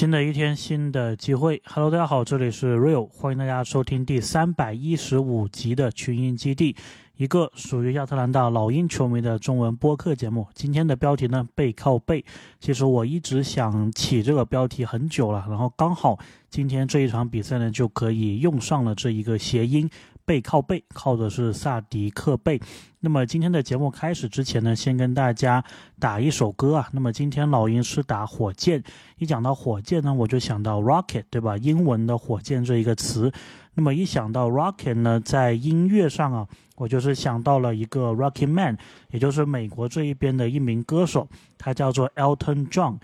[0.00, 1.60] 新的一天，新的机会。
[1.66, 6.74] Hello，大家好，这里是 Real，欢迎大家收听第三百一十五集的群英基地，
[7.18, 10.48] 一个属于亚特兰大老鹰球迷的中文播客节目。
[10.54, 12.24] 今天的标题呢，背靠背。
[12.60, 19.90] 其实我一直想起这个标题很久了，然后刚好今天这一场比赛呢，就可以用上了这一个谐音。
[20.30, 22.60] 背靠背，靠的是萨迪克贝。
[23.00, 25.64] 那么今天的节目开始之前呢，先跟大家
[25.98, 26.88] 打一首歌啊。
[26.92, 28.80] 那么今天老鹰是打火箭，
[29.18, 31.56] 一讲到火箭呢，我就想到 rocket，对吧？
[31.56, 33.32] 英文的火箭这一个词。
[33.74, 38.78] 那么一想到 rocket 呢，在音乐上啊，我就是想到了一个 Rocky Man，
[39.10, 41.26] 也就是美国这一边的一名歌手，
[41.58, 42.98] 他叫做 Elton John。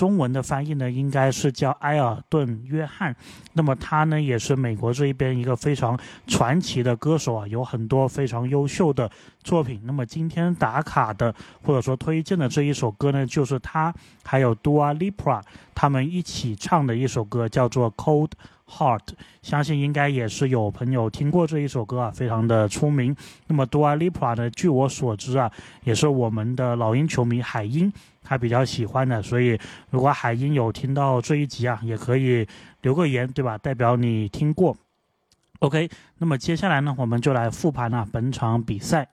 [0.00, 3.14] 中文的翻译呢，应该是叫埃尔顿·约翰。
[3.52, 9.10] 那么他呢，也是美国这一边一个非常传奇的歌手啊，有很多非常优秀的
[9.44, 9.78] 作品。
[9.84, 15.42] 那么今天打卡的或者说推荐的这一首歌呢，就是他还有 Dua Lipa
[15.74, 18.30] 他们一起唱的一首歌，叫做《Cold
[18.70, 19.00] Heart》。
[19.42, 23.14] 相信应该也是有朋友听过这一首歌啊，非常的出名。
[23.48, 25.52] 那么 Dua Lipa 呢，据我所知啊，
[25.84, 27.92] 也是我们的老鹰球迷海鹰。
[28.22, 29.58] 他比较喜欢的，所以
[29.90, 32.46] 如果海英有听到这一集啊，也可以
[32.82, 33.58] 留个言，对吧？
[33.58, 34.76] 代表你听过。
[35.60, 39.08] OK，那么接下来呢，我们就来复盘啊本场比赛。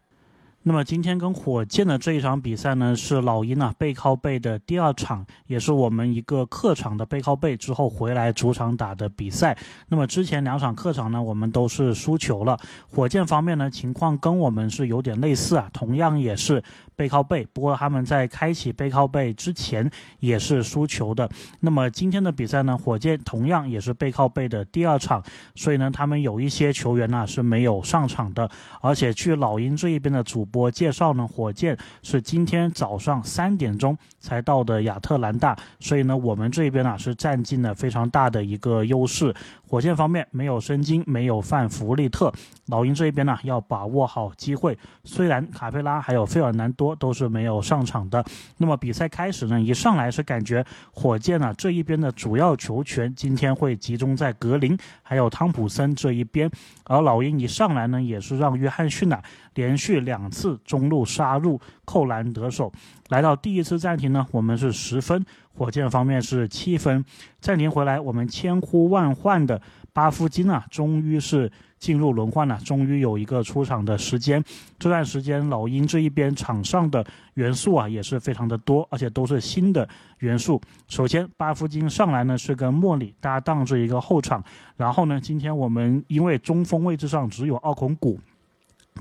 [0.64, 9.58] 那么今天跟火箭的这一场比赛呢，是老鹰啊背靠背的第二场，也是我们一个客场的背靠背之后回来主场打的比赛。
[9.88, 12.60] 那么之前两场客场呢，我们都是输球了。
[12.90, 16.62] 火箭方面呢，情况跟我们是有点类似啊，同样也是。
[16.98, 21.30] 背靠背，不过他们在开启背靠背之前也是输球的。
[21.59, 25.23] 那么今天的比赛呢，火箭同样也是背靠背的第二场，
[25.54, 28.50] 所以呢，他们有一些球员呢是没有上场的。
[28.81, 39.32] 而且据老鹰这一边的主播介绍呢，火箭是今天早上三点钟才到的亚特兰大，所以呢，我们这边呢是占尽了非常大的一个优势。
[39.70, 42.33] 火箭方面没有申京，没有范弗利特，
[42.67, 44.76] 老鹰这一边呢要把握好机会。
[45.04, 48.23] 虽然卡佩拉还有费尔南多都是没有上场的，
[48.58, 56.49] 那么比赛开始呢，一上来是感觉火箭呢这一边的主要球权今天会集中在格林还有汤普森这一边，
[56.86, 59.21] 而老鹰一上来呢也是让约翰逊呢
[59.53, 62.71] 连续两次中路杀入扣篮得手。
[63.09, 65.25] 来到第一次暂停呢，我们是十分。
[65.58, 67.04] 火箭方面是七分，
[67.39, 69.59] 暂停回来，我们千呼万唤的
[69.92, 74.43] 巴夫金啊，终于是进入轮换了，终于有一个出场的时间。
[74.80, 77.05] 这段时间，老鹰这一边场上的
[77.36, 79.87] 元素啊也是非常的多，而且都是新的
[80.20, 80.61] 元素。
[80.87, 84.43] 首先，巴夫金上来呢是跟莫里搭档这一个后场，
[84.76, 88.20] 然后呢，今天我们因为中锋位置上只有奥孔古。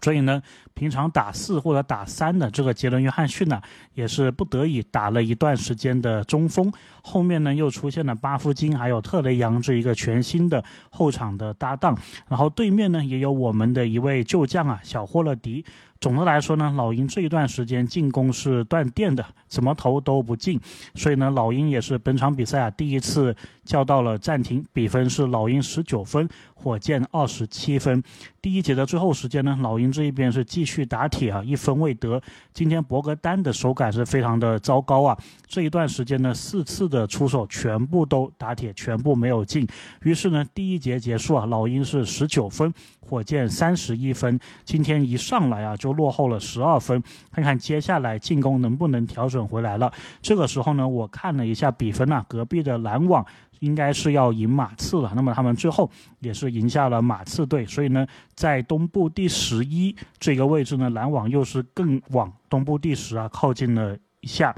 [0.03, 0.43] 所以呢，
[0.75, 3.61] 平常打四或者打三的这个杰伦·约翰逊呢，
[3.95, 6.73] 也是不得已打了一段时间的中锋。
[7.03, 11.97] 后面呢，又出现了巴夫金还有特雷杨这一个全新的后场的搭档。
[12.29, 15.65] 然后对面呢，也有我们的一位旧将啊，小霍勒迪。
[16.01, 20.61] 总的来说呢，老鹰这一段时间进攻是断电的，怎么投都不进，
[20.95, 23.35] 所以呢，老鹰也是本场比赛啊第一次
[23.65, 28.03] 叫到了暂停，比分是老鹰十九分，火箭二十七分。
[28.43, 32.21] 第一节的最后时间呢，老鹰这一边是继续打铁啊，一分未得。
[32.53, 35.19] 今天博格丹的手感是非常的糟糕啊，
[35.49, 39.67] 这一段时间呢，四次的出手全部都打铁，全部没有进。
[40.03, 42.73] 于是呢，第一节结束啊，老鹰是十九分。
[43.07, 47.01] 火箭三十一分，今天一上来啊就落后了十二分，
[47.31, 49.93] 看看接下来进攻能不能调整回来了。
[50.21, 53.25] 这个时候呢，我看了一下比分啊，隔壁的篮网
[53.61, 55.13] 应该是要赢马刺了。
[55.15, 64.55] 那么他们最后也是赢下了马刺队，所以呢，在东部第十一这个位置呢，篮网又是更往东部第十啊靠近了一下。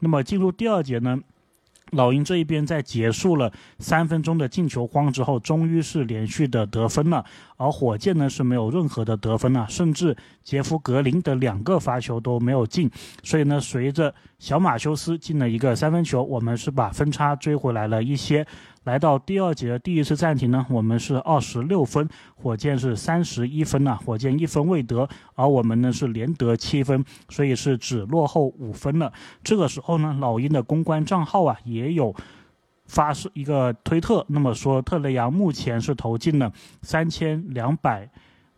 [0.00, 1.16] 那么进入第二节呢？
[1.92, 7.24] 老鹰这一边在结束了三分钟的进球荒之后，终于是连续的得分了。
[7.56, 12.90] 而火箭呢是没有任何的得分了，甚至杰夫格林的两个罚球都没有进。
[13.22, 18.46] 所以呢，随着小马修斯进了一个三分球，我们是把分差追回来了一些。
[18.84, 29.12] 来到第二节的第一次暂停呢，我们是二十六分，火箭是三十一分呐，火箭一分未得，而我们呢是连得七分，所以是只落后五分了。
[29.44, 32.14] 这个时候呢，老鹰的公关账号啊也有
[32.86, 36.52] 发是一个推特，那么说特雷杨目前是投进了
[36.82, 38.10] 三千两百。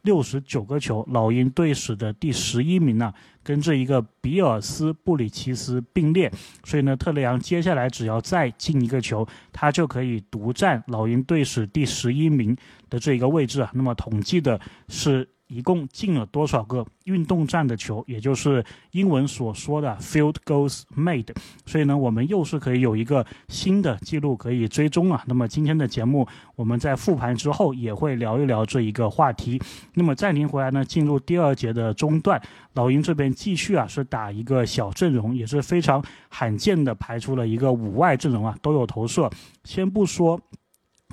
[0.04, 3.12] 六十九个球，老鹰队史的第十一名呢，
[3.42, 6.32] 跟这一个比尔斯布里奇斯并列。
[6.64, 12.56] 所以呢，特雷杨接下来只要再进一个球，他就可以独占老鹰队史第十一名
[12.88, 13.70] 的这一个位置啊。
[13.74, 14.58] 那么统计的
[14.88, 15.28] 是。
[15.54, 21.28] 一共进了多少个运动战的球，也就是英文所说的 field goals made。
[21.64, 25.22] 所以呢，我们又是可以有一个新的记录可以追踪了。
[25.26, 29.60] 那么今天的节目，我们在复盘之后也会聊一聊这一个话题。
[29.94, 32.40] 那么暂停回来呢，进入第二节的中段，
[32.72, 39.30] 老鹰这边继续啊是打一个小阵容，也是非常罕见的排出了一个五外阵容啊，都有投射。
[39.62, 40.40] 先不说。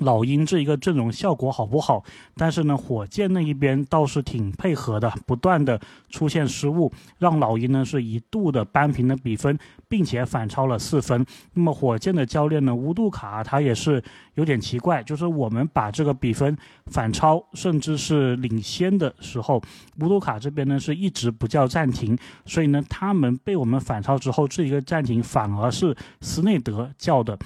[0.02, 2.02] 老鹰这一个阵容效果好不好？
[2.36, 9.58] 但是呢，火箭那一边倒是挺配合的，不断的出现失误，让老鹰呢是一度的扳平了比分，
[9.88, 11.24] 并且反超了四分。
[11.54, 14.02] 那么火箭的教练呢，乌杜卡他也是
[14.34, 16.56] 有点奇怪，就是我们把这个比分
[16.86, 19.62] 反超，甚至是领先的时候，
[20.00, 27.38] 乌杜卡这边呢是一直不叫暂停，所以呢，他们被我们反超之后，这一个暂停反而是斯内德叫的。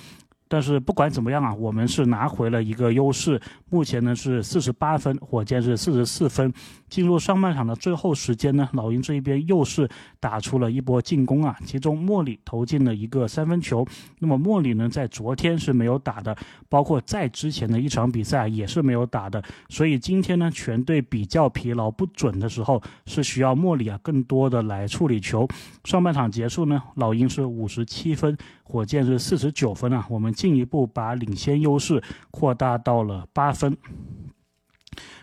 [0.48, 3.40] 但是不管怎么样啊，我们是拿回了一个优势。
[3.68, 6.52] 目前呢是四十八分，火箭是四十四分。
[6.88, 9.88] 进入上半场的最后时间呢，老鹰这一边又是
[10.20, 13.84] 打出了一波进攻啊，其中莫里投进了一个三分球。
[14.20, 16.36] 那么莫里呢，在昨天是没有打的，
[16.68, 19.42] 包括在之前的一场比赛也是没有打的。
[19.68, 25.46] 所以今天呢，全队比较疲劳不准的时候，是需要莫里啊更多的来处理球。
[25.82, 32.00] 上半场结束呢，老鹰是五十七分，火箭是四十九分啊，我们进一步把领先优势
[32.30, 33.76] 扩大到了八分。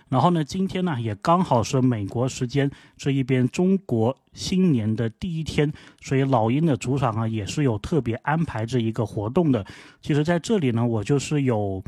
[0.09, 5.71] 然后呢，今天呢也刚好是美国时间这一边中国新年的第一天，
[6.01, 9.65] 所以老鹰的主场啊也是有特别安排这一个活动的。
[10.01, 11.83] 其实在这里呢，我就是有。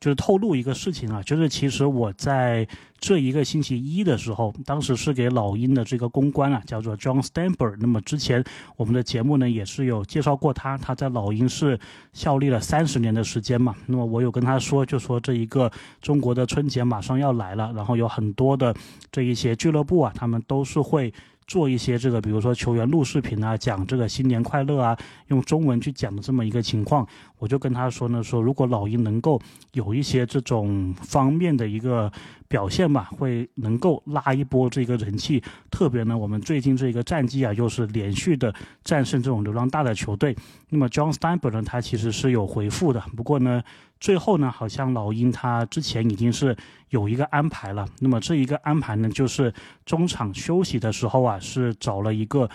[0.00, 2.66] 就是透露一个事情啊，就是其实我在
[2.98, 7.76] 这一个星期一的时候，当时是给老鹰的这个公关啊，叫做 John Stamper。
[7.78, 8.42] 那么之前
[8.76, 11.78] 我们的节目呢也是有介绍过他，他在老鹰是
[12.14, 13.74] 效力了三十年的时间嘛。
[13.84, 15.70] 那么我有跟他说，就说这一个
[16.00, 18.74] 中国的春节马上要来了，然后有很多的
[19.12, 21.12] 这一些俱乐部啊，他们都是会。
[21.50, 27.04] 做一些这个，比如说球员录视频啊，讲这个新年快乐啊，用中文去讲的这么一个情况，
[27.38, 29.42] 我就跟他说呢，说如果老鹰能够
[29.72, 32.08] 有一些这种方面的一个
[32.50, 35.40] 表现吧，会能够拉一波这个人气。
[35.70, 38.52] 特别呢，我们最近这个战绩啊，又是连续的
[38.82, 40.36] 战胜这种流量大的球队。
[40.68, 43.62] 那么 John Steinberg 呢，他其实是有回复的，不过呢。
[44.00, 46.56] 最后呢，好像老鹰他之前已经是
[46.88, 47.86] 有一个安排了。
[47.98, 49.52] 那么这一个安排呢，就是
[49.84, 52.48] 中场休息的时候啊，是找了一个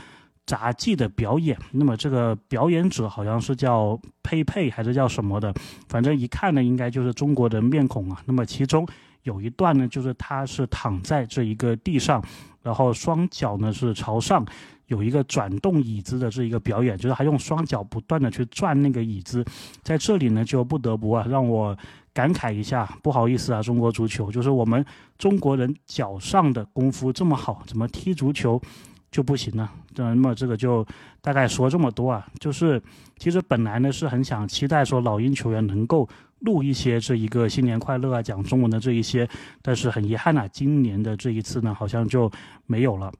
[0.47, 1.55] 杂技的表演。
[1.71, 5.53] 那么这个表演者好像是叫佩佩还是叫什么的，
[5.87, 8.19] 反正一看呢，应该就是中国的面孔啊。
[8.25, 8.83] 那么其中
[9.25, 12.23] 有一段呢，就是他是躺在这一个地上，
[12.63, 14.43] 然后双脚呢是朝上。
[14.87, 19.43] 有一个转动椅子的这一个表演，就是他用双脚不断的去转那个椅子，
[19.81, 21.75] 在这里呢就不得不啊让我
[22.13, 24.85] 感慨一下，不好意思啊，中国足球就是我们
[25.17, 28.61] 中国人脚上的功夫这么好，怎么踢足球
[29.09, 29.67] 就不行呢？
[29.95, 30.85] 那么这个就
[31.19, 32.79] 大概说这么多啊，就是
[33.17, 36.07] 其实本来呢是很想期待说老鹰球员能够
[36.45, 39.27] 录一些这一个新年快乐啊讲中文的这一些，
[39.61, 42.31] 但是很遗憾啊，今年的这一次呢好像就
[42.65, 43.11] 没有了。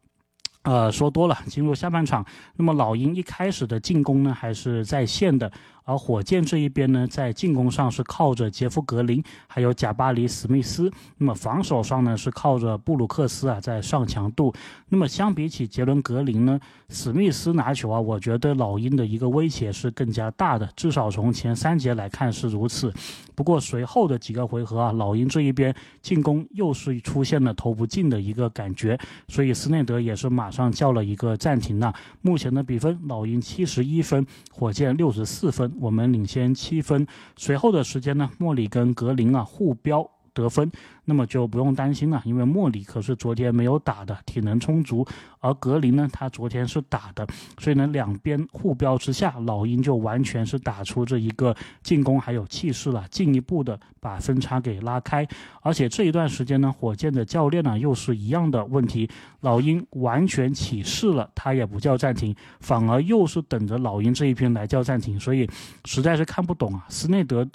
[0.61, 2.25] 呃，说多了，进入下半场。
[2.55, 5.51] 那么老鹰一开始的进攻呢，还是在线的。
[5.85, 10.89] 而火箭这一边呢，在进攻上是靠着杰夫格林，还有贾巴里史密斯；
[11.19, 14.51] 那么防守上呢，是靠着布鲁克斯啊在上强度。
[14.89, 16.59] 那么相比起杰伦格林呢，
[16.89, 22.91] 史密斯拿球啊，我觉得老鹰的一个威胁是更加大的，至少从前三节来看是如此。
[23.35, 31.93] 不过随后的几个回合啊，老鹰这一边进攻又是出现了投不进的一个感觉，所以斯内德也是马上叫了一个暂停了。
[32.21, 35.71] 目前的比分，老鹰七十一分，火箭六十四分。
[35.79, 37.05] 我们领先七分，
[37.35, 40.09] 随后的时间呢，莫里跟格林啊互飙。
[40.35, 40.69] 得分，
[41.05, 45.07] 那么就不用担心了，因为莫里可是昨天没有打的，体能充足，
[45.39, 47.25] 而格林呢，他昨天是打的，
[47.57, 55.25] 所以呢，两边互飙之下，老鹰就完全是打出这一个进攻还有气势了，进一步的把分差给拉开。
[55.61, 65.49] 而且这一段时间呢，火箭的教练呢又是一样的问题，老鹰完全起势了，他也不叫暂停，反而又是等着老鹰这一边来叫暂停，所以
[65.85, 67.47] 实在是看不懂啊，斯内德。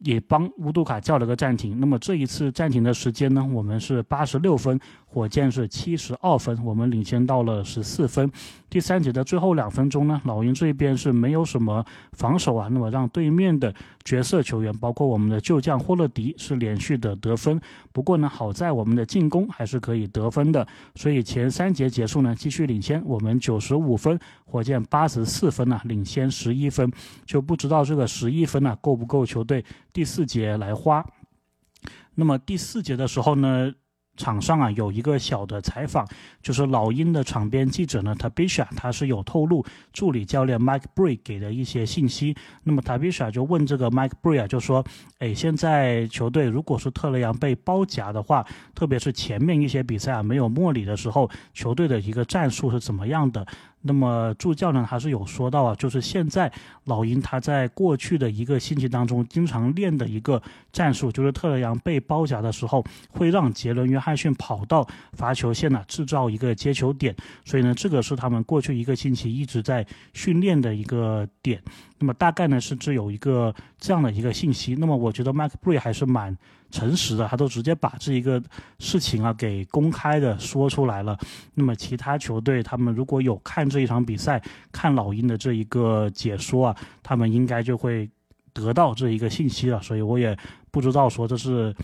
[0.00, 1.78] 也帮乌杜卡叫了个暂停。
[1.78, 3.46] 那么这一次暂停的时间呢？
[3.52, 4.78] 我们是八十六分。
[5.12, 8.30] 火箭是七十二分，我们领先到了十四分。
[8.68, 13.74] 第三节的最后两分钟呢，老鹰这边是没有什么防守啊，那么让对面的
[14.04, 17.60] 角色球员，包括我们的旧将霍勒迪是连续的得分。
[17.92, 20.64] 不过呢，好在我们的进攻还是可以得分的，
[20.94, 26.88] 所以前三节结束呢，继续领先，我们九十五分，火箭八十四分呢，领先十一分，
[27.26, 31.04] 就不知道这个十一分呢够不够球队第四节来花。
[32.14, 33.72] 那么第四节的时候呢？
[34.16, 36.06] 场上啊有一个小的采访，
[36.42, 42.36] 就是老鹰的场边记者呢，Tabisha 他是有透露助理教练 Mike Bree 给的一些信息。
[42.64, 44.84] 那么 Tabisha 就问这个 Mike Bree 啊，就说
[45.20, 53.46] ：“哎，现在球队如果是特雷杨被包夹的话，特别是前面一些比赛啊没有莫里的时候，球队的一个战术是怎么样的？”
[53.82, 56.52] 那么助教呢还是有说到啊，就是现在
[56.84, 67.14] 老鹰他在过去的一个星期当中经常练的一个战术，就是特雷杨被包夹的时候，会让杰伦约翰逊跑到罚球线呢，制造一个接球点。
[67.44, 71.62] 所以呢，这个是他们过去一个星期一直在训练的一个点。
[71.98, 74.74] 那么大概呢是只有一个这样的一个信息。
[74.74, 76.36] 那么我觉得迈克布还是蛮
[76.70, 78.42] 诚实的，他都直接把这一个
[78.78, 81.18] 事情啊给公开的说出来了。
[81.54, 88.08] 那么其他球队他们如果有看这一场比赛，看老鹰的这一个解说啊，他们应该就会
[88.52, 89.82] 得到这一个信息了。
[89.82, 90.36] 所以我也
[90.70, 91.74] 不知道说这是。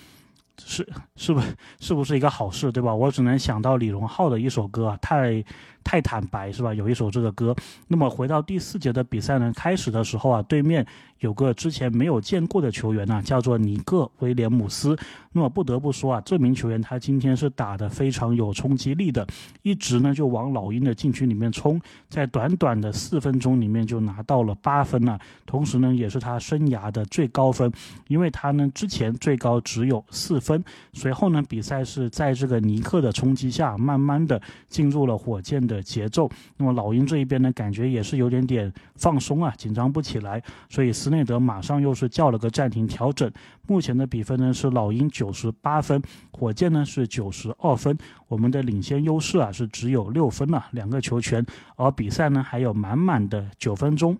[0.64, 2.95] 是是不是是不是一个好事，对吧？
[2.95, 5.45] 我只能想到李荣浩的一首歌啊，太
[5.87, 6.75] 太坦白，是吧？
[6.75, 7.55] 有一首这个歌。
[7.87, 10.85] 那么回到第四节的比赛呢，开始的时候啊，对面。
[11.21, 14.95] 有个之前没有见过的球员呢，叫做尼克威廉姆斯。
[15.33, 19.26] 那么不得不说啊，这名球员他今天是打得非常有冲击力的，
[19.62, 27.73] 一直呢就往老鹰的禁区里面冲，在短短的四分钟里面就拿到了八分了，同时呢也是他生涯的最高分，
[28.09, 30.62] 因为他呢之前最高只有四分。
[30.93, 34.38] 随后呢比赛是在这个尼克的冲击下，慢慢的
[34.69, 36.28] 进入了火箭的的节奏。
[36.56, 40.87] 那么老鹰这一边呢感觉也是有点点放松啊，紧张不起来，所以。
[40.97, 43.30] 斯内德马上又是叫了个暂停调整，
[43.68, 46.00] 目前的比分呢是老鹰九十八分，
[46.33, 47.95] 火箭呢是九十二分，
[48.28, 51.45] 我们的领先优势啊是只有六分了，两个球权，
[51.76, 54.16] 而比赛呢还有满满的九分钟。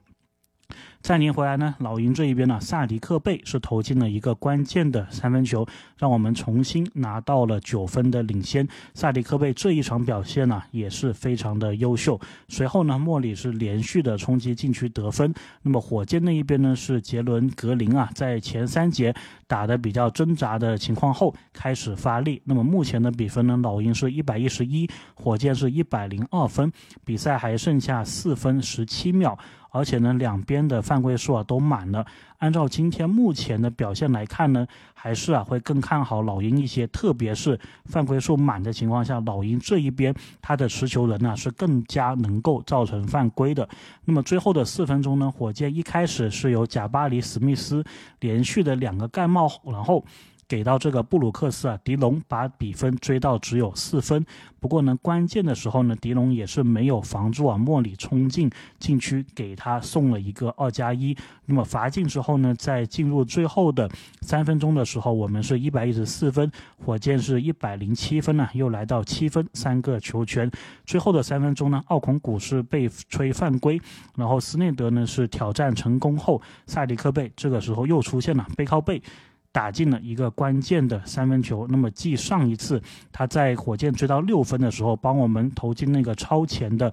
[1.03, 5.65] 暂停回来呢，老鹰这一边呢，萨迪克贝是投进了一个关键的三分球，
[5.97, 8.67] 让我们重新拿到了九分的领先。
[8.93, 12.21] 萨迪克贝这一场表现呢，也是非常的优秀。
[12.49, 15.33] 随后呢，莫里是连续的冲击禁区得分。
[15.63, 19.15] 那么火箭那一边呢，是杰伦格林啊，在前三节
[19.47, 22.43] 打的比较挣扎的情况后开始发力。
[22.45, 26.73] 那么目前的比分呢，老鹰是一百一十一，火箭是一百零二分，
[27.05, 29.39] 比赛还剩下四分十七秒。
[29.76, 32.06] 而且呢，两边的犯规数啊都满了。
[32.38, 36.87] 按照今天目前的表现来看呢，还是啊会更看好老鹰一些。
[36.88, 43.68] 特别是犯规数满的情况下，老鹰这一边他的持球人呢是更加能够造成犯规的。
[44.04, 47.85] 那么最后的四分钟呢，火箭一开始是由贾巴里·史密斯
[48.21, 50.02] 连续的两个盖帽，然后。
[50.49, 54.25] 给到这个布鲁克斯啊，迪龙把比分追到只有四分。
[54.61, 61.17] 不过呢，关键的时候呢，迪龙也是没有防住啊，莫里冲进禁区给他送了一个二加一。
[61.45, 63.88] 那么罚进之后呢，在进入最后的
[64.23, 66.50] 三分钟的时候，我们是一百一十四分，
[66.85, 70.50] 火箭是一百零七分呢，又来到七分，三个球权。
[70.85, 73.81] 最后的三分钟呢，奥孔古是被吹犯规，
[74.17, 79.03] 然后斯内德呢是挑战成功后，萨迪克贝这个时候又出现了背靠背。
[79.57, 81.67] 打进了一个关键的三分球。
[81.71, 82.79] 那么，继上一次
[83.11, 86.93] 他在火箭追到六分的时候，帮我们投进那个超前的。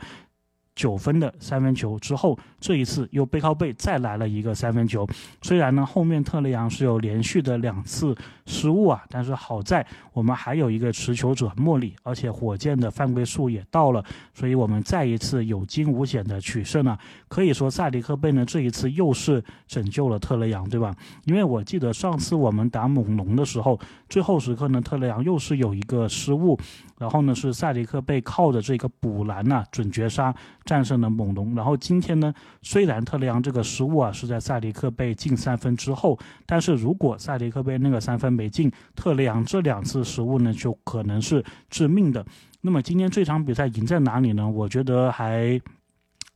[0.75, 5.08] 九分的三分球之后，这一次又背靠背再来了一个三分球。
[5.43, 16.97] 虽然呢后面特雷杨是有连续的两次失误啊，但是好在我们还有一个持球者莫里，而且火箭的犯规数也到了，所以我们再一次有惊无险的取胜啊。
[17.27, 20.95] 可以说萨迪克贝呢这一次又是拯救了特雷杨，对吧？
[21.25, 26.57] 因为我记得上次我们打猛龙的时候，最后时刻呢特雷杨又是有一个失误。
[27.00, 30.33] 然后呢，是萨迪克贝靠着这个补篮呐，准绝杀
[30.63, 31.53] 战胜了猛龙。
[31.53, 42.25] 然后今天呢，虽然特雷杨这个失误啊是在萨迪克贝进三分之后，但是如果萨迪克贝那个三分美进，特雷杨这两次失误呢就可能是致命的。
[42.61, 44.49] 那么今天这场比赛赢在哪里呢？
[44.49, 45.61] 我觉得还。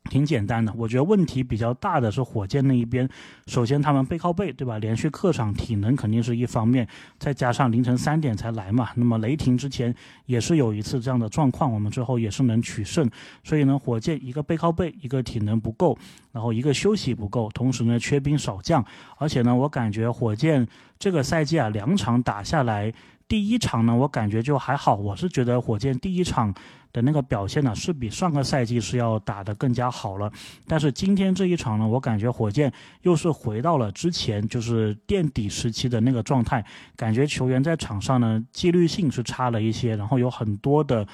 [0.08, 3.08] 挺简单的，我觉得问题比较大的是火箭那一边。
[3.46, 4.78] 首先，他们背靠背，对吧？
[4.80, 6.88] 连续客场，体能肯定是一方面，
[7.18, 8.90] 再加上凌晨三点才来嘛。
[8.96, 9.94] 那么雷霆之前
[10.26, 13.10] 也是有一次这样的状况，我们最后也是能取胜。
[13.44, 15.98] 所以呢，火箭一个背靠背，一个体能不够，
[16.32, 18.84] 然后一个休息不够，同时呢缺兵少将。
[19.18, 22.94] 而且呢，我感觉火箭这个赛季啊，两场打下来。
[23.28, 24.96] 第一场呢，我感觉就还好。
[24.96, 26.54] 我是觉得火箭第一场
[26.94, 30.32] 的那个表现呢，是比上个赛季是要打得更加好了。
[30.66, 36.66] 但是今天这一场呢，我感觉火箭又是回到了之前就是垫底时期的那个状态。
[36.96, 41.06] 感觉球员在场上呢，纪律性是差了一些，然后有很多的，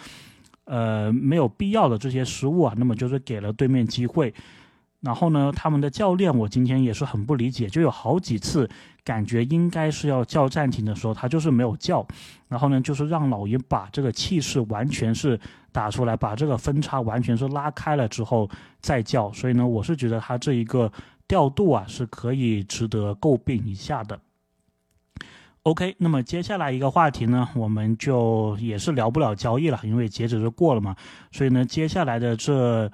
[0.65, 2.75] 呃，没有必要的这些失误啊。
[2.77, 4.31] 那么就是给了对面机会。
[5.03, 8.69] 然后呢，他们的教练我今天也是很不理解，就有好几次
[9.03, 12.07] 感觉应该是要叫暂停的时候，他就是没有叫。
[12.47, 15.37] 然后呢，就是让老鹰把这个气势完全是
[15.73, 19.29] 打出来，把这个分差完全是拉开了之后再叫。
[19.33, 20.89] 所以呢，我是觉得他这一个
[21.27, 24.17] 调度啊是可以值得诟病一下的。
[25.63, 30.95] OK，那么接下来一个话题呢，我们就也是聊不了交易了，因为截止日过了嘛。
[31.33, 32.89] 所以呢，接下来的这。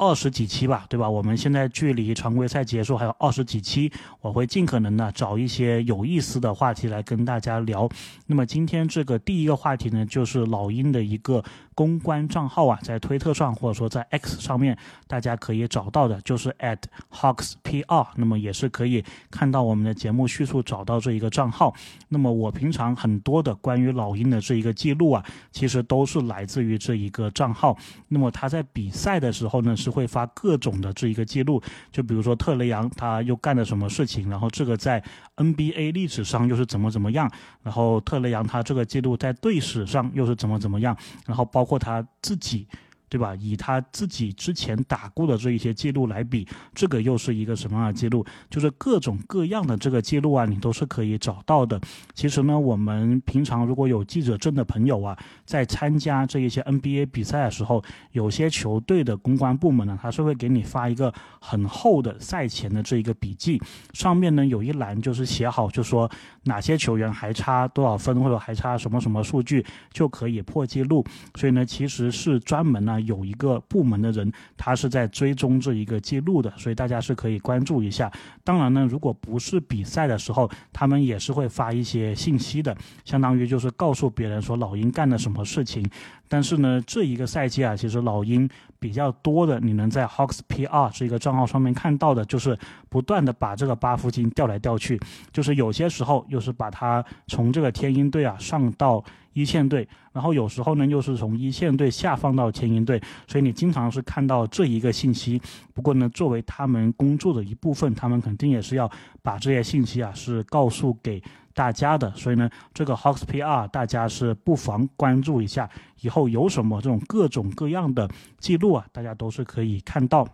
[0.00, 1.08] 二十几期吧，对吧？
[1.08, 3.92] 我们现在距离常规赛结束还有二十几期，
[4.22, 7.86] 我会尽可能的找一些有意思的话题来跟大家聊。
[8.26, 11.44] 那么今天这个第一个话题呢，就是老鹰的一个。
[11.72, 14.76] 公关账号啊，在推特上或者说在 X 上面，
[15.06, 16.76] 大家可以找到的，就是 at
[17.10, 18.06] hawkspr。
[18.16, 21.74] 那么也是可以看到我们的节目叙述，找到这一个账号。
[22.08, 27.74] 那么我平常很多的关于老鹰的这一个记录啊，其实都是来自于这一个账号。
[28.08, 35.02] 那么他在比赛的时候呢，是会发各种的这一个记录，就比如说特雷杨他又干了什么事情，然后这个在
[35.36, 37.30] NBA 历史上又是怎么怎么样，
[37.62, 40.94] 然后特雷杨他这个记录在队史上又是怎么怎么样，
[41.26, 41.64] 然后包。
[41.70, 42.66] 括他自己。
[43.10, 43.34] 对吧？
[43.34, 48.24] 以他自己之前打过的这一些记录来比，这个又是一个什么样的记录？
[48.48, 51.78] 就是各种各样的这个记录啊，你都是可以找到的。
[52.14, 63.60] 其实呢，我们平常如果有记者证的朋友啊，在参加这一些 NBA 比赛的时候，有些球队的公关部门呢，他是会给你发一个很厚的赛前的这一个笔记，
[63.92, 66.08] 上面呢有一栏就是写好，就说
[66.44, 71.04] 哪些球员还差多少分，或者还差什么什么数据就可以破记录。
[71.34, 72.99] 所以呢，其实是专门呢。
[73.00, 78.10] 有一个部门的人，他是在追踪这一个记录的，所以大家是可以关注一下。
[78.44, 85.88] 当然呢，如果不是比赛的时候，他们也是会发一些信息的，相当于就是告诉别人说老鹰干了什么事情。
[86.28, 88.48] 但是呢，这一个赛季啊，其实老鹰
[88.80, 92.58] 比较多的，你能在 Hawks PR 这个账号上面看到的，就是
[92.88, 94.98] 不断的把这个八夫金调来调去，
[95.30, 105.40] 就是有些时候又是把他从这个天鹰队啊上到一线队，然后有时候呢又是从一线队下放到天鹰队，所以你经常是看到这一个信息。
[105.74, 108.90] 不过呢，作为他们工作的一部分，他们肯定也是要
[109.22, 111.22] 把这些信息啊是告诉给。
[111.60, 115.68] 大家的，所以呢，这个 Hawks PR 大家是不妨关注一下，
[116.00, 120.26] 以后有什么这种各种各样的记录啊，大家都是可以看到。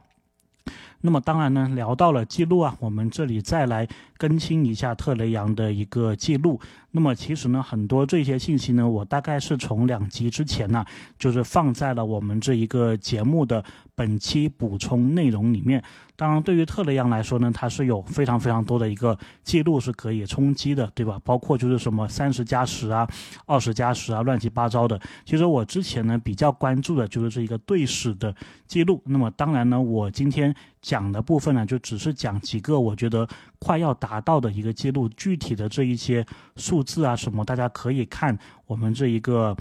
[1.01, 6.61] 那么当然呢，聊到了记录啊，我们这里再来更新一下特雷杨的一个记录。
[6.97, 10.83] 那么其实呢，很多这些信息呢，我大概是从两集之前呢，
[11.19, 13.63] 就是放在了我们这一个节目的
[13.95, 15.85] 本期补充内容里面。
[16.17, 21.21] 当然，对于特雷杨来说呢，他是有非常非常多的一个记录是可以冲击的，对吧？
[21.23, 23.07] 包括就是什么三十加十啊、
[23.45, 24.99] 二十加十啊，乱七八糟的。
[25.27, 28.35] 其实我之前呢比较关注的就是这一个队史的
[28.67, 29.03] 记录。
[29.05, 30.55] 那么当然呢，我今天
[30.87, 39.57] 讲的部分呢，就只是讲几个我觉得快要达到的一个记录，具体的这一些数字啊什么，大家可以看我们这一个。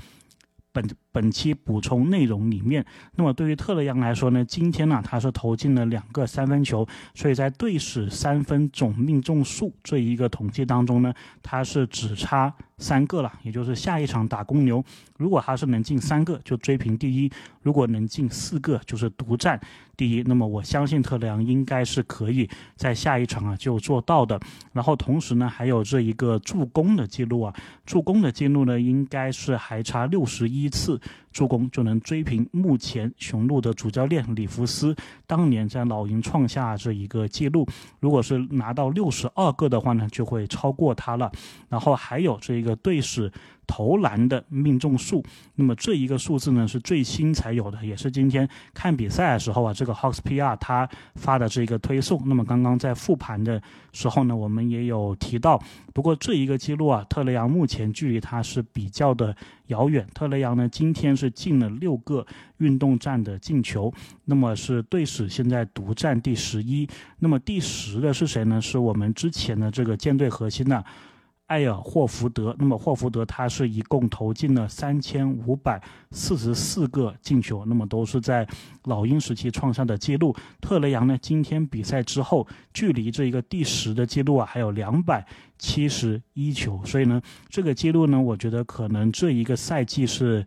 [0.75, 0.85] 本
[1.15, 12.54] 本期补充内容里面，那么对于特雷杨来说呢，今天呢他是投进了两个三分球，所以在队史三分总命中数这一个统计当中呢，他是只差。
[12.78, 14.84] 三个了，也就是下一场打公牛，
[15.15, 19.58] 如果他是能进三个，就追平第一；如果能进四个，就是独占
[19.95, 20.21] 第一。
[20.23, 24.38] 那么我相信特雷杨应该是可以在下一场啊就做到的。
[24.73, 30.99] 然后同时呢，还有这一个助攻的记录啊，助攻的记录呢，应该是还差六十一次。
[31.31, 34.95] 助攻就能追平目前雄鹿的主教练里弗斯
[35.27, 37.67] 当年在老鹰创下这一个记录。
[37.99, 41.31] 如果是拿到六十二个的话呢，就会超过他了。
[41.69, 43.31] 然后还有这一个队史。
[43.67, 45.23] 投篮的命中数，
[45.55, 52.21] 那么这一个数字呢是最新才有的，也是今天看比赛的时候啊，这个 Hawks PR 他发的这一个推送。
[52.27, 53.59] 那么刚刚在复盘的
[53.91, 55.59] 时候呢，我们也有提到。
[55.95, 59.35] 不过这一个记录啊，特雷杨目前距离他是比较的
[59.67, 60.05] 遥远。
[60.13, 62.23] 特雷杨呢今天是进了六个
[62.57, 63.91] 运动战的进球，
[64.25, 66.88] 那么是队史现在独占第十一。
[67.19, 68.62] 那么第十的是谁呢？
[68.62, 70.84] 是我们之前的这个舰队核心呢。
[71.49, 78.47] 埃尔霍福德，那么霍福德他是一共投进了三千五百四十四个进球，那么都是在
[78.86, 80.36] 老鹰时期创下的记录。
[80.60, 85.23] 特雷杨呢，今天比赛之后，距离这一个第十的记录啊，还有两百
[85.60, 90.43] 七十一球，所以呢，这个记录呢，我觉得可能这一个赛季是，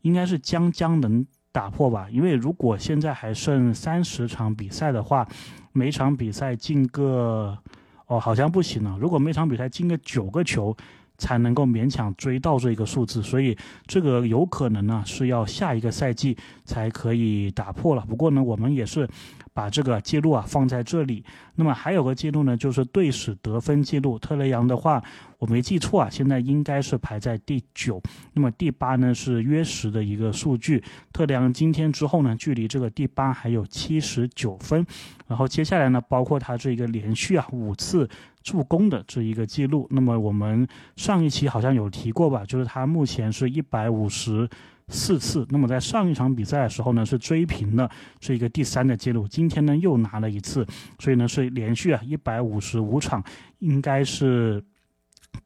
[0.00, 2.08] 应该是将将能打破吧。
[2.10, 5.26] 因为如果现在还剩三十场比赛的话，
[5.72, 7.56] 每场比赛进个。
[8.06, 8.98] 哦，好像不行了。
[9.00, 10.76] 如果每场比赛进个九个球，
[11.16, 18.04] 才能够勉强追到这一个数字，所以这个有可能呢是要下一个赛季才可以打破了。
[18.08, 19.08] 不过呢，我们也是。
[19.52, 21.24] 把这个记录啊放在这里，
[21.56, 24.18] 那么还有个记录呢，就是队史得分记录。
[24.18, 25.02] 特雷杨的话，
[25.38, 28.00] 我没记错啊，现在应该是排在第九。
[28.32, 30.82] 那么第八呢是约什的一个数据。
[31.12, 34.86] 特雷杨今天之后呢，距离这个第八还有七十九分。
[35.26, 38.08] 然后接下来呢，包括他这一个连续啊五次
[38.42, 39.86] 助攻的这一个记录。
[39.90, 44.48] 那么我们上一期好像有提过吧，就是他目前是一百五十。
[44.90, 49.26] 四次，那么在上一场比赛的时候呢，是追平了这一个第三的记录。
[49.28, 50.66] 今天呢又拿了一次，
[50.98, 53.22] 所以呢是连续啊一百五十五场，
[53.60, 54.62] 应该是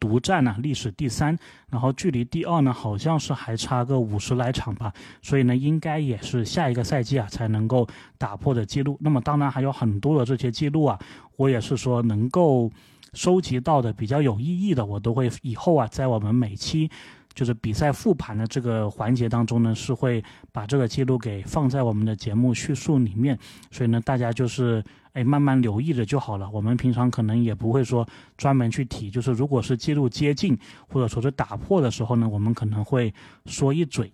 [0.00, 1.38] 独占呢历史第三。
[1.70, 8.96] 然后距离第二呢好像是还差个五十来场吧，所以呢应该也是下一个赛季啊才能够打破的记录。
[9.00, 10.98] 那么当然还有很多的这些记录啊，
[11.36, 12.72] 我也是说能够
[13.12, 16.90] 收集到的比较有意义的，我都会以后啊在我们每期。
[17.34, 23.38] 就是比赛复盘的这个环节当中呢，是会把这个记录给放在我们的节目叙述里面，
[23.70, 26.48] 所以呢，大家就是哎慢慢留意着就好了。
[26.50, 30.56] 我们平常可能也不会说专门去提，就是如果是记录接近
[30.88, 33.12] 或者说是打破的时候呢，我们可能会
[33.46, 34.12] 说一嘴。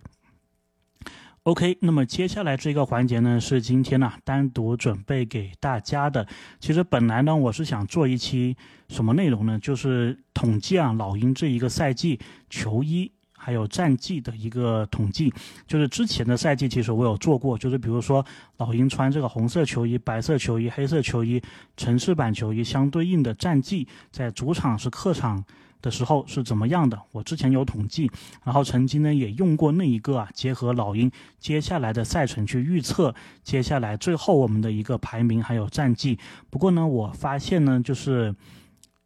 [1.45, 6.27] OK，那么接下来这个环节呢，是今天呢单独准备给大家的。
[6.59, 8.55] 其实本来呢，我是想做一期
[8.89, 9.57] 什么内容呢？
[9.57, 12.19] 就是统计啊老鹰这一个赛季
[12.51, 15.33] 球衣还有战绩的一个统计。
[15.65, 18.23] 就是之前的赛季，其实我有做过，就是比如说
[18.57, 21.41] 老鹰穿这个红色球衣、白色球衣、黑色球衣、
[21.75, 25.43] 城市版球衣相对应的战绩，在主场是客场。
[25.81, 27.01] 的时候是怎么样的？
[27.11, 28.11] 我之前有统计，
[28.43, 33.13] 然后曾经呢也用过那一个啊，结合老鹰接下来的赛程去预测
[33.43, 36.17] 接下来最后我们的一个排名还有战绩。
[36.49, 38.35] 不过呢，我发现呢，就是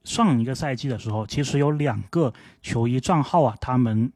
[0.03, 4.11] 上一个赛季的时候，其实有两个球衣账号啊，他们。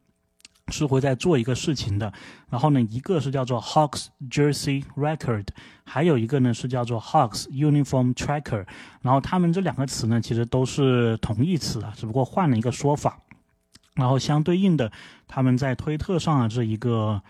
[0.70, 2.12] 是会在做一个事情的，
[2.48, 5.46] 然后呢，一个是叫做 Hawks Jersey Record，
[5.84, 8.66] 还有一个呢是叫做 Hawks Uniform Tracker，
[9.02, 13.18] 然后他们这两个词呢其实都是同义词啊，只不过换了一个说法，
[13.94, 14.90] 然后相对应的，
[15.26, 17.20] 他们在推特上啊这一个。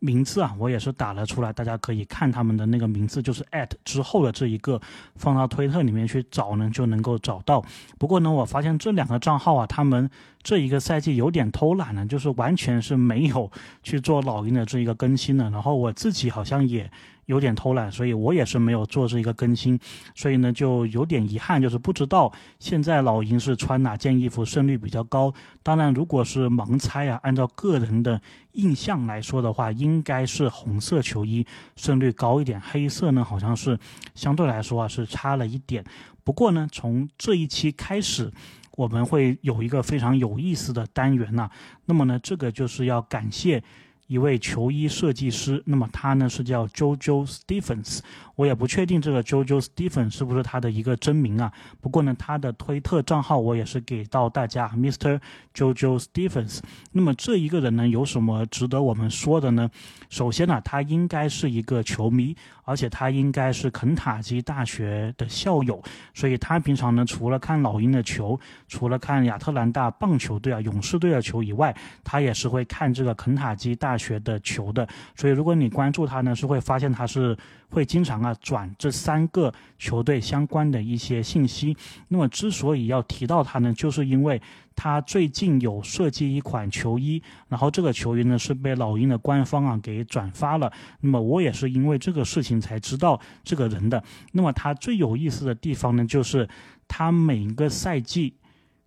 [0.00, 4.80] 名字啊，我也是打了出来，大家可以看他们的那个名字，就是 at 之后的这一个，
[5.16, 7.64] 放到推特里面去找呢，就能够找到。
[7.98, 10.08] 不过呢，我发现这两个账号啊，他们
[10.42, 13.50] 这一个赛季有点偷懒了，就是完全是没有
[13.82, 15.50] 去做老鹰的这一个更新的。
[15.50, 16.90] 然后我自己好像也。
[17.28, 19.78] 有点偷懒，所以我也是没有做这一个更新，
[20.14, 25.32] 所以呢就有点遗憾，就是不知道现在老鹰是穿哪件衣服胜率比较高。
[25.62, 28.18] 当然，如果是盲猜啊，按照个人的
[28.52, 33.78] 印象来说的话，应该是红色球衣胜率高一点，黑色呢好像是
[34.14, 35.84] 相对来说啊是差了一点。
[36.24, 38.32] 不过呢，从这一期开始，
[38.72, 41.50] 我们会有一个非常有意思的单元呐。
[41.84, 43.62] 那么呢，这个就是要感谢。
[44.08, 48.00] 一位球衣设计师，那么他呢是叫 JoJo Stephens，
[48.36, 51.52] 我也不确定这个 JoJo Stephens 是不是他的一个真名啊。
[51.80, 55.20] 不过呢，他的推特账号我也是给到大家，Mr.
[55.54, 56.60] JoJo Stephens。
[56.92, 59.70] 那么这一个人呢，有什么值得我们说的呢？
[60.08, 62.34] 首先呢，他应该是一个球迷，
[62.68, 65.82] 而且他应该是肯塔基大学的校友，
[66.14, 73.98] 所以他平常呢，除了看老鹰的球，除了看亚特兰大棒球队啊、勇士队的球以外，他也是会看这个肯塔基大。
[73.98, 77.36] 学的球的，所以如果你关注他呢，是会发现他是
[77.70, 81.76] 会经常啊转这三个球队相关的一些信息。
[82.08, 84.40] 那么之所以要提到他呢，就是因为
[84.74, 90.72] 他最近有设计一款球衣，然后这个球衣呢是被老鹰的官方啊给转发了。
[91.00, 94.02] 那么我也是因为这个事情才知道这个人的。
[94.32, 96.48] 那么他最有意思的地方呢，就是
[96.86, 98.34] 他每一个赛季。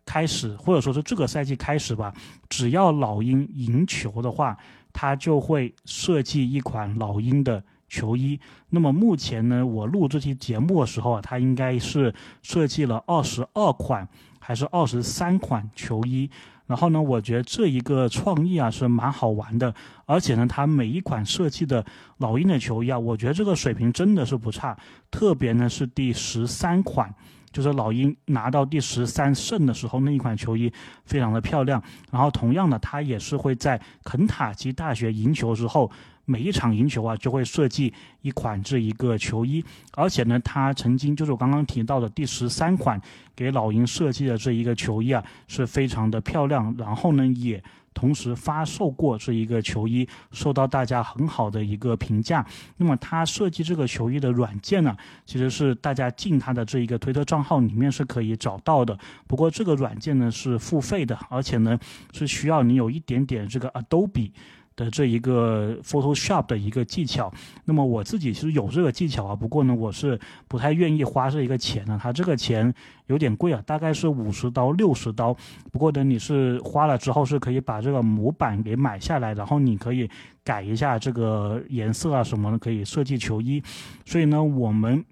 [0.04, 2.12] 开始，或者说是这个赛季开始吧，
[2.50, 4.58] 只要老鹰赢球的话，
[4.92, 8.40] 他就会设计一款老鹰的球衣。
[8.70, 14.08] 那么目前呢，我录这期节目的时候啊，他应该是设计了二十二款
[14.40, 16.30] 还是二十三款球衣。
[16.68, 19.76] 然后呢，我觉得这一个创意啊是蛮好玩的，
[20.06, 21.86] 而且呢，他每一款设计的
[22.20, 24.78] 老鹰的球衣啊，我觉得这个水平真的是不差，
[25.12, 27.14] 特别呢是第十三款。
[27.52, 30.72] 就是老鹰拿到第十三胜的时候，那一款球衣
[31.04, 31.84] 非常的漂亮。
[32.10, 35.92] 然后同样的，他也是会在肯塔基大学赢球之后，
[36.26, 39.64] 每一场赢球啊，就会设计一款这一个球衣。
[39.94, 43.02] 而且呢，他曾经就是我刚刚提到的第十三款
[43.36, 46.74] 给老鹰设计的这一个球衣啊，是非常的漂亮。
[46.78, 47.62] 然后呢，也
[47.94, 52.46] 同时发售过这一个球衣，受到大家很好的一个评价。
[52.78, 58.98] 那么他设计这个球衣的软件呢，其实是大家进他的这一个推特账号里面是可以找到的。
[59.28, 61.78] 不过这个软件呢是付费的，而且呢
[62.14, 64.32] 是需要你有一点点这个 Adobe。
[64.76, 67.32] 的这一个 Photoshop 的一个技巧，
[67.66, 72.74] 那么我自己其实有这个技巧啊，不过呢，我是不太愿意花这一个钱呢，它这个钱
[73.08, 75.36] 有点贵啊，大概是五十刀六十刀。
[75.72, 80.10] 不过呢，你是花了之后是可以把这个模板给买下来，然后你可以
[80.44, 83.62] 改一下这个颜色啊什么的，可以设计球衣。
[84.06, 85.04] 所以呢，我们。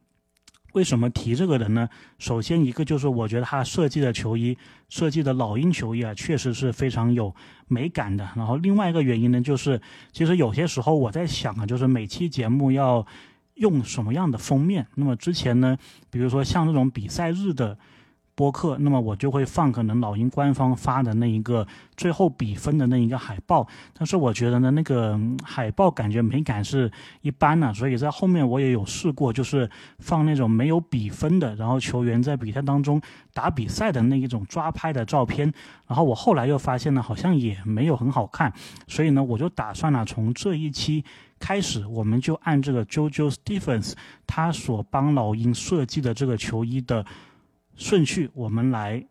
[0.73, 1.89] 为什么提这个人呢？
[2.17, 4.57] 首先一个就是我觉得他设计的球衣，
[4.89, 7.33] 设计的老鹰球衣啊，确实是非常有
[7.67, 8.29] 美感的。
[8.35, 13.05] 然后另外一个原因呢，就是其实有些时候我在想啊，就是每期节目要
[13.55, 14.85] 用什么样的封面。
[14.95, 15.77] 那么之前呢，
[16.09, 17.77] 比如说像这种比赛日的。
[18.39, 33.01] 播客，那么我就会放可能老鹰官方发的那一个最后比分的那一个海报，但是我觉得呢，那个海报感觉美感是一般呢，所以在后面我也有试过，就是放那种没有比分的，然后球员在比赛当中
[33.33, 35.51] 打比赛的那一种抓拍的照片，
[35.85, 38.53] 然后我后来又发现呢，好像也没有很好看，
[38.87, 41.03] 所以呢，我就打算呢，从这一期
[41.41, 47.05] 开始，我们就按这个 JoJo Stephens 他所帮老鹰设计的这个球衣的。
[47.79, 49.03] 顺序，我们来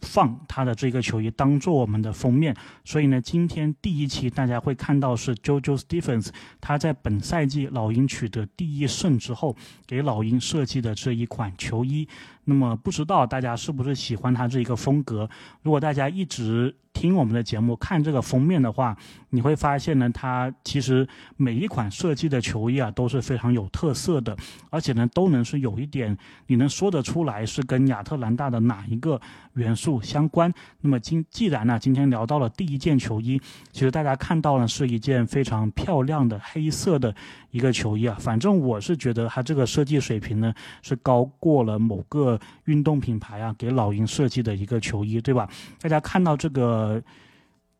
[0.00, 2.54] 放他的这个球衣当做我们的封面。
[2.84, 12.08] 所以呢，今天第一期大家会看到是 JoJo Stephens 他在本赛季老鹰取得第一胜之后，给老鹰设计的这一款球衣。
[12.44, 15.30] 那么不知道大家是不是喜欢他这一个风格？
[15.62, 18.96] 如果大家一直听我们的节目，看这个封面的话，
[19.30, 21.04] 你会发现呢，它其实
[21.36, 24.36] 每一款设计的球衣啊都是非常有特色的，
[24.70, 29.20] 而且呢都能是有一点你能说得出来是跟亚特兰大的哪一个
[29.54, 30.52] 元素相关。
[30.80, 33.40] 那么今既然呢今天聊到了第一件球衣，
[33.72, 37.14] 其实大家看到呢是一件非常漂亮的黑色的
[37.50, 42.38] 一个球衣啊，反正我是觉得它这个设计水平呢是高过了某个。
[42.66, 45.48] 运动品牌啊，给老鹰设计的一个球衣，对吧？
[45.80, 47.02] 大家看到这个，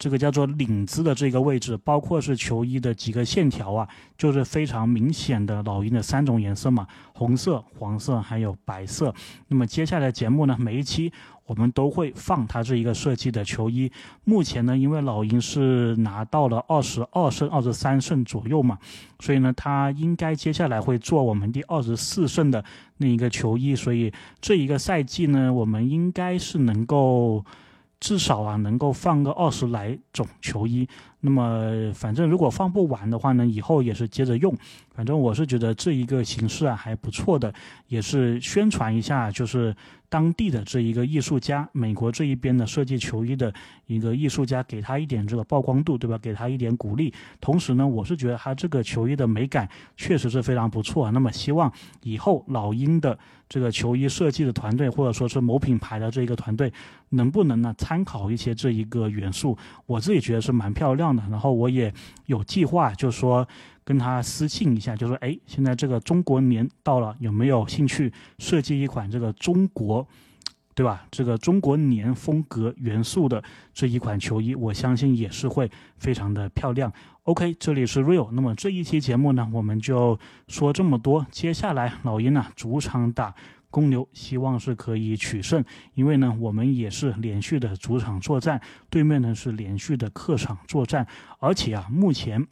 [0.02, 3.88] 这个叫做领子的这个位置，包括是球衣的几个线条啊，
[4.18, 6.84] 就是非常明显的老鹰的三种颜色嘛，
[7.14, 9.14] 红色、黄色还有白色。
[9.46, 11.12] 那么接下来节目呢，每一期。
[11.44, 13.90] 我们都会放他这一个设计的球衣。
[14.24, 18.78] 目前呢，因为老鹰是拿到了二十二胜、二十三胜左右嘛，
[19.18, 22.64] 所以呢，他应该接下来会做我们第二十四胜的
[22.98, 23.74] 那一个球衣。
[23.74, 24.10] 所以
[24.40, 27.44] 这一个赛季呢，我们应该是能够
[28.02, 30.88] 至少啊，能够放个二十来种球衣。
[31.24, 34.54] 那么反正如果放不完的话呢，以后也是接着用。
[34.90, 37.54] 反正我是觉得这一个形式啊还不错的，
[37.88, 39.74] 也是宣传一下，就是
[40.11, 43.54] 当地的这一个艺术家，美国这一边的设计球衣的
[43.87, 46.18] 一个艺术家，给他一点这个曝光度，对吧？
[46.18, 47.14] 给他一点鼓励。
[47.40, 51.11] 同时呢，我是觉得他这个球衣的美感确实是非常不错。
[51.11, 56.70] 那么希望以后老鹰的这个球衣设计的团队，或者说是某品牌的这一个团队，
[57.08, 59.56] 能不能呢参考一些这一个元素？
[59.87, 61.92] 我自己觉得是蛮漂亮然后我也
[62.27, 63.46] 有计划，就说。
[63.85, 70.07] 跟他私信一下，就说哎，现在这个中国年到了，有没有兴趣设计一款这个中国，
[70.72, 71.05] 对吧？
[71.11, 73.42] 这个中国年风格元素的
[73.75, 76.92] 这一款球衣，我相信也是会非常的漂亮。
[77.25, 81.27] OK，这里是 Real，那么这一期节目呢，我们就说这么多。
[81.33, 83.35] 接下来老鹰呢主场打
[83.72, 91.04] 公牛，希望是可以取胜，因为呢我们也是连续的主场作战，对面呢是连续的客场作战，
[91.40, 92.46] 而且啊目前。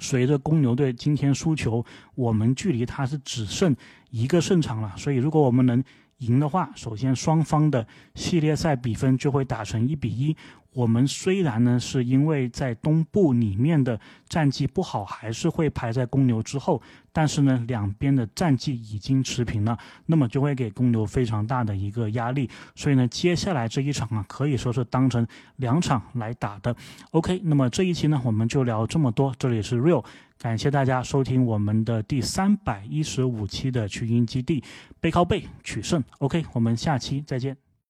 [0.00, 1.84] 随着公牛队今天输球，
[2.14, 3.74] 我们距离他是只剩
[4.10, 4.94] 一个胜场了。
[4.96, 5.82] 所以，如果我们能
[6.18, 7.84] 赢的话，首先双方的
[8.14, 10.36] 系列赛比分就会打成一比一。
[10.78, 16.80] 我们虽然呢是因为在东部里面的战绩不好，还是会排在公牛之后，
[17.12, 22.48] 但是呢两边的战绩已经持平了，那么就会给公牛非常大的一个压力。
[22.76, 26.72] 所以呢接下来这一场啊可以说是当成两场来打的。
[27.10, 30.04] OK，那么这一期呢我们就聊这么多，这里是 Real，
[30.38, 34.62] 感谢大家收听我们的第三百一十五期的群英基地，
[35.00, 36.04] 背靠背取胜。
[36.20, 37.67] OK，我们下期再见。